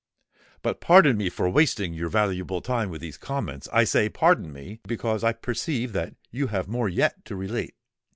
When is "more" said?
6.67-6.89